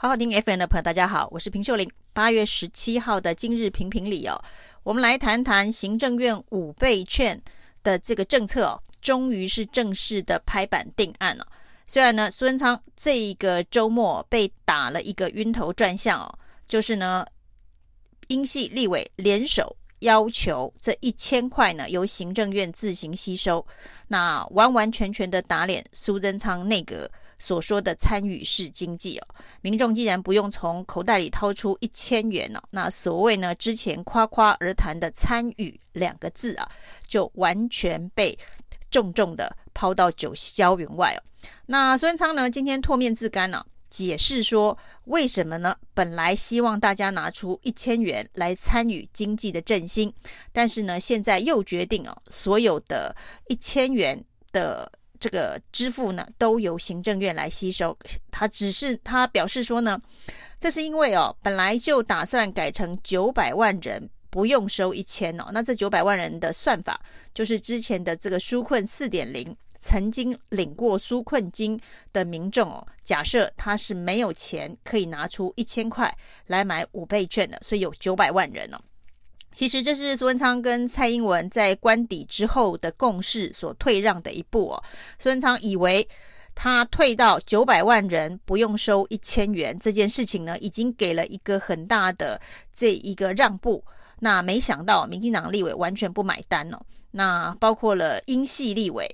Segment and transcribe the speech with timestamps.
[0.00, 1.90] 好好听 FM 的朋友，大家好，我是平秀玲。
[2.12, 4.40] 八月十七号的今日评评理哦，
[4.84, 7.42] 我们来谈谈行政院五倍券
[7.82, 11.44] 的这个政策哦，终于是正式的拍板定案了。
[11.84, 16.38] 虽然呢，苏贞昌这一个周末被打了一个晕头转向哦，
[16.68, 17.26] 就是呢，
[18.28, 23.66] 英系立委联手要求这一千块呢由行政院自行吸收，
[24.06, 27.10] 那完完全全的打脸苏贞昌内阁。
[27.38, 29.26] 所说的参与式经济哦，
[29.60, 36.68] 民众既然不用从口袋里掏出一千元哦，那所谓呢之前夸夸而谈的参与两个字啊，
[37.06, 38.36] 就完全被
[38.90, 41.22] 重重的抛到九霄云外哦。
[41.66, 45.76] 那孙昌呢今天唾面自干呢、解释说为什么呢？
[45.94, 50.12] 本来希望大家拿出一千元来参与经济的振兴，
[50.52, 53.14] 但是呢现在又决定哦，所有的
[53.46, 54.90] 一千元的。
[55.20, 57.96] 这个支付呢，都由行政院来吸收。
[58.30, 60.00] 他只是他表示说呢，
[60.60, 65.46] 这是因为哦，本来就打算改成九百万人不用收一千哦。
[65.52, 67.00] 那这九百万人的算法，
[67.34, 71.80] 就是之前的这个纾困四点零曾经领过纾困金
[72.12, 76.12] 的民众哦，假设他是没有钱可以拿出一千块
[76.46, 78.78] 来买五倍券的，所以有九百万人哦。
[79.58, 84.80] 其实这是苏文昌跟蔡英文在官邸之后的共识所退让的一步哦。
[85.18, 86.08] 苏文昌以为
[86.54, 92.40] 他退到九百万人不用收一千元这件事情呢，已经给了一个很大的
[92.72, 93.82] 这一个让步。
[94.20, 96.78] 那没想到民进党立委完全不买单哦。
[97.10, 99.08] 那包括了英系立委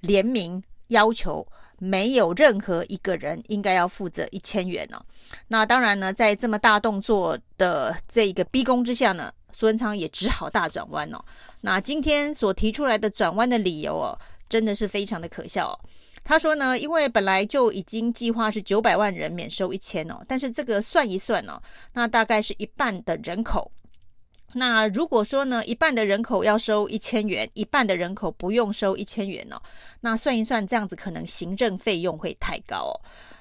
[0.00, 1.46] 联名要求，
[1.84, 5.00] 没有任何一个人应该要负责一千元哦。
[5.48, 9.32] 那当然呢，在这么大动作的这一个逼宫之下呢。
[9.56, 11.24] 苏贞昌也只好大转弯哦。
[11.60, 14.18] 那今天所提出来的转弯的理由哦，
[14.48, 15.74] 真的是非常的可笑哦。
[16.24, 21.62] 他说呢，因为本来就已经计划是九百万人免收一千哦，但是这个算一算哦，
[21.92, 23.70] 那大概是一半的人口。
[24.54, 29.60] 那如果说呢，一半的人口要收一千元，一半的人口不用收一千元哦，
[30.00, 32.94] 那算一算这样子可能行政费用会太高哦。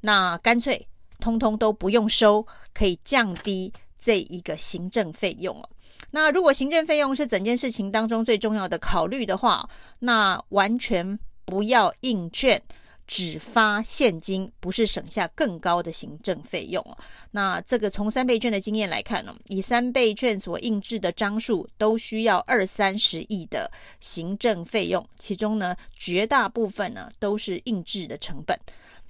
[0.00, 0.86] 那干脆
[1.18, 5.68] 通通都不用收，可以降低这一个行政费用哦。
[6.10, 9.68] 那如果行政费用是整件事情当中最重要的考虑的话，
[9.98, 12.62] 那完全不要印券，
[13.08, 16.84] 只发现金，不是省下更高的行政费用？
[17.30, 28.56] 那这个从三倍券的经验来看呢，以三倍券所印制的张数都需要二三十亿的行政费用，其中呢绝大部分呢都是印制的成本。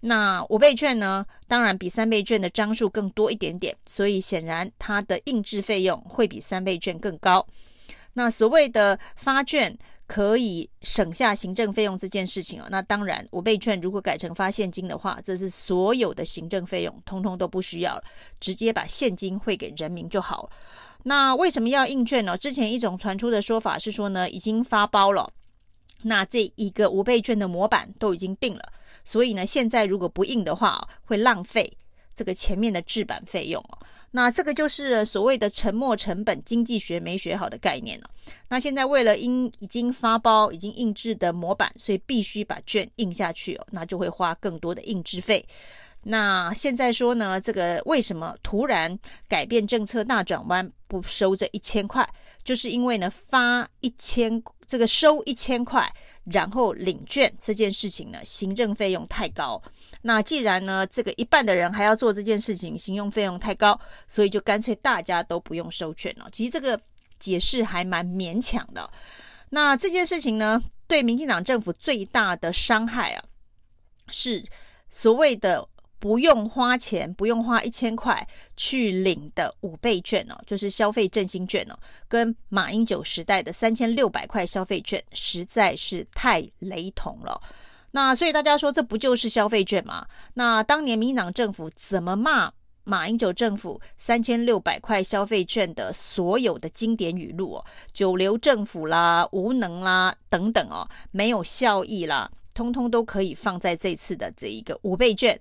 [0.00, 7.44] 那五倍券呢，当然比三倍券的张数更多一点点，所以显然它的印制费用会比三倍券更高。
[8.12, 9.76] 那所谓的发券
[10.08, 18.02] 可以省下行政费用这件事情啊，那当然五倍券如果改成发现金的话，这是所有的行政费用通通都不需要了，
[18.40, 20.50] 直接把现金汇给人民就好了。
[21.02, 22.38] 那为什么要印券呢？
[22.38, 25.30] 之前一种传出的说法是说呢，已经发包了，
[26.02, 28.62] 那这一个五倍券的模板都已经定了。
[29.04, 31.70] 所以呢，现在如果不印的话，会浪费
[32.14, 33.78] 这个前面的制版费用哦。
[34.10, 38.08] 那这个就是所谓的沉没成本经济学没学好的概念了。
[38.48, 45.46] 那现在为了印已经发包、已经印制的模板，所以必须把券印下去，那就会花更多的印制费。
[46.04, 48.98] 那现在说呢，这个为什么突然
[49.28, 52.08] 改变政策大转弯，不收这一千块？
[52.42, 55.92] 就是因为呢，发一千这个收一千块。
[56.30, 59.62] 然后领券这件事情呢，行政费用太高。
[60.02, 66.28] 那既然呢，这个一半的人还要做这件事情，行用费用太高，所以就干脆大家都不用收券了。
[66.32, 66.80] 其实这个
[67.18, 68.90] 解释还蛮勉强的。
[69.50, 73.24] 那这件事情呢，对民进党政府最大的伤害啊，
[74.08, 74.42] 是
[74.90, 75.68] 所谓的。
[75.98, 78.26] 不用花钱，不用花一千块
[78.56, 81.78] 去领的五倍券哦，就是消费振兴券哦，
[82.08, 87.40] 跟马英九时代的三千六百块消费券实在是太雷同了。
[87.90, 90.06] 那所以大家说，这不就是消费券吗？
[90.34, 92.52] 那当年民进党政府怎么骂
[92.84, 105.38] 马英九政府三千六百块消费券的所有的经典语录哦，九流政府啦，无能啦等等哦，没有效益啦，通通都可以放在这次的这一个五倍券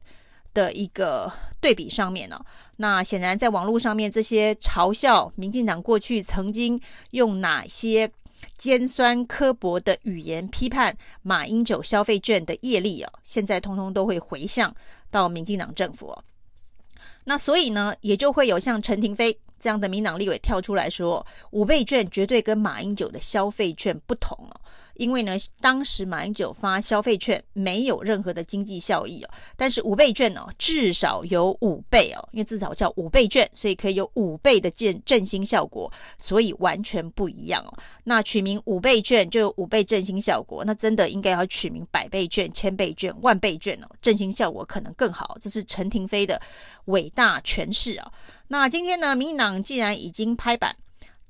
[0.57, 1.31] 的一个
[1.61, 2.43] 对比上面呢、
[2.77, 6.81] 那显然在网络上面这些嘲笑民进党过去曾经
[7.11, 8.11] 用哪些
[8.57, 14.75] 尖酸刻薄的语言批判马英九消费券的业力哦，现在通通都会回向
[15.11, 16.23] 到民进党政府哦。
[17.25, 24.61] 那所以呢，也就会有像陈亭妃这样的民党立委跳出来说，五倍券绝对跟马英九的消费券不同哦，
[24.97, 37.73] 因为呢，当时马英九发消费券没有任何的经济效益哦，但是五倍券哦，至少有五倍哦，因为至少叫五倍券，所以可以有五倍的振振兴效果，所以完全不一样哦。
[38.03, 45.37] 那取名五倍券就有五倍振兴效果，那真的应该要取名百倍券、千倍券、万倍券哦，振兴效果可能更好。
[45.41, 46.41] 这是陈亭妃的
[46.85, 48.11] 伟大诠释啊。
[48.47, 50.75] 那今天呢，民进党既然已经拍板，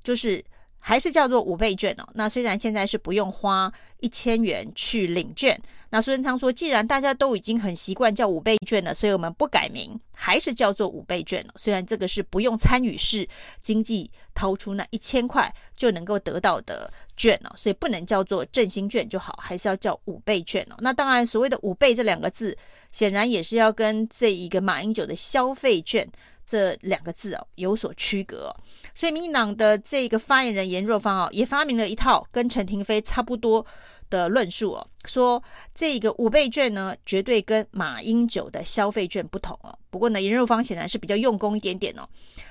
[0.02, 0.44] 就是。
[0.88, 2.08] 还是叫做五倍券哦。
[2.14, 3.70] 那虽然现在是不用花
[4.00, 11.52] 一千元去领券，那苏贞昌说，既然大家都已经很习惯叫五倍券了，所以我们不改名，还是叫做五倍券了。
[11.56, 13.28] 虽然这个是不用参与式
[13.60, 20.76] 经济掏出那一千块就能够得到的券哦，所以不能叫做振兴券就好，还是要叫五倍券哦。
[20.78, 22.56] 那当然，所谓的五倍这两个字，
[22.92, 26.10] 显然也是要跟这一个马英九的消费券。
[26.48, 28.54] 这两个字哦有所区隔，
[28.94, 33.64] 所以民进党的这个发言人严若芳哦也发明了一套跟陈亭妃差不多
[34.08, 35.42] 的论述哦，说
[35.74, 39.78] 这个五倍券呢绝对跟马英九的消费券不同哦。
[39.90, 42.08] 不过呢，严若芳显然是比较用功一点点哦，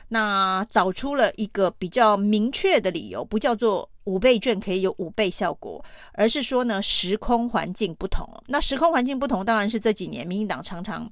[0.09, 5.83] 那找出了一个比较明确的理由，不叫做五倍券可以有五倍效果，
[6.13, 8.27] 而是说呢时空环境不同。
[8.47, 11.11] 那时空环境不同，当然是这几年民进党常常。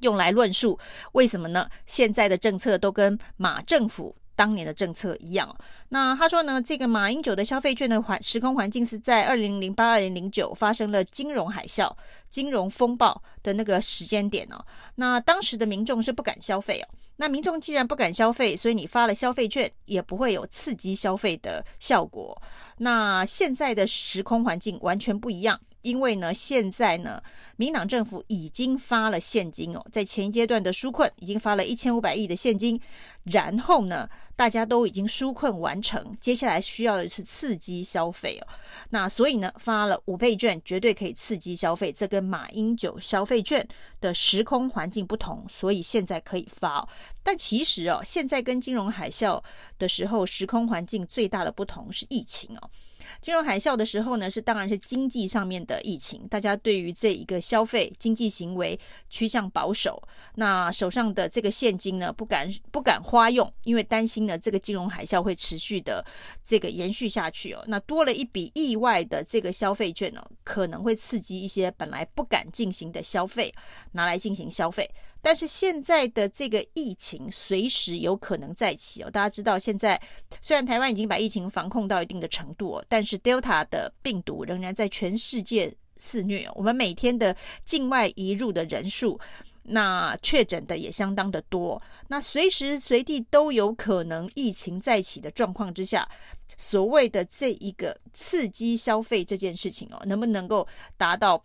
[0.00, 0.78] 用来论述
[1.12, 1.68] 为什么呢？
[1.86, 5.56] 现在的政策都跟马政府当年的政策一样。
[5.88, 11.90] 那他说呢，这个马英九的消费券的环时空环境是在二零零八、二零零九发生了金融海啸、
[12.30, 14.64] 金融风暴的那个时间点哦。
[14.94, 16.88] 那当时的民众是不敢消费哦。
[17.20, 22.40] 那民众既然不敢消费，所以你发了消费券也不会有刺激消费的效果。
[22.76, 25.58] 那现在的时空环境完全不一样。
[25.82, 27.22] 因为呢，现在呢，
[27.56, 32.80] 民党政府已经发了现金哦，在前一阶段的纾困已经发了一千五百亿的现金，
[33.24, 38.46] 然后呢，大家都已经纾困完成，接下来需要的是刺激消费哦。
[38.90, 41.92] 那所以呢，发了五倍券，绝对可以刺激消费。
[41.92, 43.66] 这跟马英九消费券
[44.00, 46.86] 的时空环境不同，所以现在可以发。
[47.22, 49.42] 但其实哦，现在跟金融海啸
[49.78, 52.70] 的时候时空环境最大的不同是疫情哦。
[53.20, 58.78] 金融海啸的时候呢，是当然是经济上面的疫情，大家对于这一个消费经济行为
[59.08, 60.02] 趋向保守，
[60.34, 66.04] 那手上的这个现金呢，不敢不敢花用，因为担心呢这个金融海啸会持续的
[66.44, 67.64] 这个延续下去哦。
[67.66, 73.52] 那多了一笔意外的这个消费券呢，可能会刺激一些本来不敢进行的消费，
[73.92, 74.88] 拿来进行消费。
[75.20, 79.10] 但是现在的这个疫情随时有可能再起哦。
[79.10, 80.00] 大家知道，现在
[80.40, 86.48] 虽然台湾已经把疫情防控到一定的程度哦，但是 Delta 的病毒仍然在全世界肆虐。
[86.54, 89.18] 我们每天的境外移入的人数，
[89.62, 91.82] 那确诊的也相当的多。
[92.06, 96.08] 那随时随地都有可能疫情再起的状况之下，
[96.56, 100.66] 所谓的这一个刺激消费这件事情哦，能不能够
[100.96, 101.44] 达到？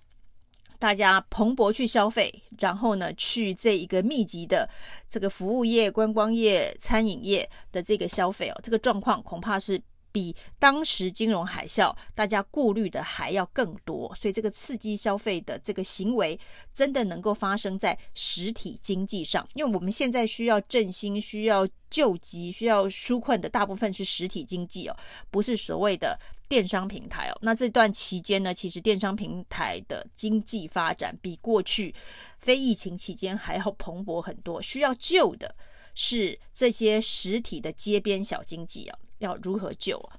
[0.84, 4.70] 大家蓬勃去消费，然后呢，去这一个密集的
[5.10, 9.82] 这个服务业、观光业、餐饮业的这个消费哦，这个状况恐怕是。
[10.12, 16.40] 比当时金融海啸大家顾虑的还要更多，所以这个刺激消费的这个行为
[16.72, 24.96] 真的能够发生在实体经济上，因为我们现在需要振兴、需要救急、需要纾困的大部分是实体经济哦，
[25.32, 26.20] 不是所谓的
[26.54, 27.38] 电商平台哦。
[27.42, 31.92] 那这段期间呢，其实电商平台的经济发展比过去
[32.38, 35.56] 非疫情期间还要蓬勃很多，需要救的
[35.96, 39.00] 是这些实体的街边小经济啊。
[39.18, 40.14] 要如何救啊？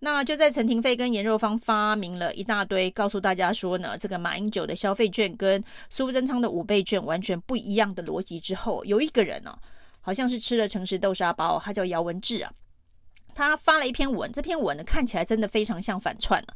[0.00, 9.58] 那就在陈廷妃跟颜若芳发明了一大堆，告诉大家说呢，这个马英九的消费券跟苏贞昌的五倍券完全不一样的逻辑之后，有一个人呢、啊，
[10.02, 12.52] 好像是吃了诚实豆沙包，他叫姚文智啊，
[13.34, 16.54] 他发了一篇文，这篇文呢看起来真的非常像反串、啊。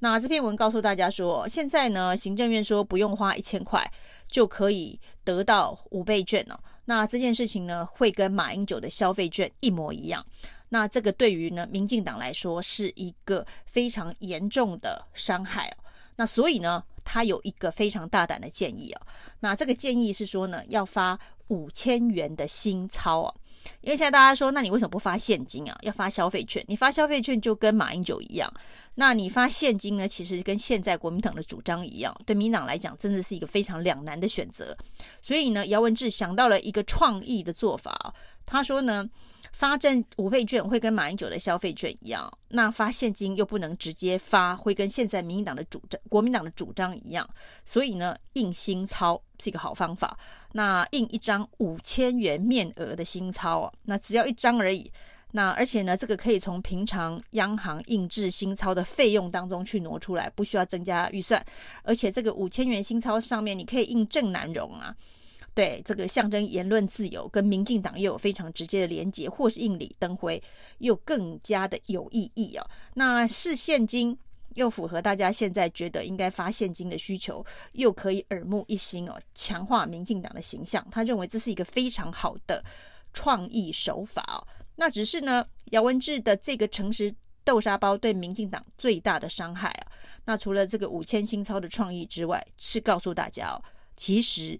[0.00, 3.84] 那这篇文告诉大家说，现在呢，行政院说不用花一千块
[4.28, 10.24] 就可以得到五倍券呢、啊，那这件事情呢，会跟马英九的消费券一模一样。
[10.68, 15.76] 那这个对于呢，民进党来说是一个非常严重的伤害哦。
[16.14, 19.00] 那所以呢，他有一个非常大胆的建议哦。
[19.40, 23.34] 那这个建议是说呢，要发五千元的新钞啊。
[23.80, 25.76] 因为现在大家说，那你为什么不发现金啊？
[25.82, 26.64] 要发消费券？
[26.68, 28.52] 你发消费券就跟马英九一样。
[28.94, 30.08] 那你发现金呢？
[30.08, 32.14] 其实跟现在国民党的主张一样。
[32.26, 34.76] 对民党来讲，真的是一个非常两难的选择。
[35.22, 38.14] 所以呢，姚文智想到了一个创意的做法。
[38.44, 39.08] 他说呢。
[39.52, 47.28] 发证五倍券会跟马英九的消费券一样，那发现金又不能直接发，会跟现在民进党的主张、国民党的主张一样，
[47.64, 50.16] 所以呢，印新钞是一个好方法。
[50.52, 54.90] 那印一张五千元面额的新钞啊，那只要一张而已，
[55.32, 61.44] 那而且呢，这个可以从平常央行印制新钞的费用当中去挪出来，不需要增加预算。
[61.82, 64.94] 而且这个五千元新钞上面，你可以印正南榕啊，
[65.58, 70.40] 对，这个象征言论自由，跟民进党又有非常直接的连结，或是印李登辉，
[70.78, 72.64] 又更加的有意义哦。
[72.94, 74.16] 那是现金，
[74.54, 80.86] 又符合大家现在觉得应该发现金的需求，又可以耳目一新哦，强化民进党的形象。
[80.92, 82.64] 他认为这是一个非常好的
[83.12, 84.38] 创意手法哦。
[84.76, 87.12] 那只是呢，姚文智的这个诚实
[87.42, 89.90] 豆沙包对民进党最大的伤害啊。
[90.24, 93.58] 那除了这个五千新钞的创意之外，是告诉大家哦，
[93.96, 94.56] 其实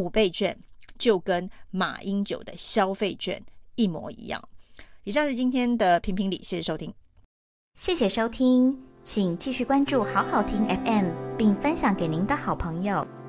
[0.00, 0.58] 五倍券
[0.98, 3.42] 就跟马英九的消费券
[3.74, 4.42] 一模一样。
[5.04, 6.94] 以上是今天的评评理，谢谢收听，
[7.74, 13.19] 谢谢收听，请继续关注好好听 FM，并分享给您的好朋友。